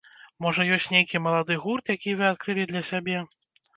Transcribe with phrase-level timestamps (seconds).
[0.43, 3.17] Можа ёсць нейкі малады гурт, які вы адкрылі для сябе?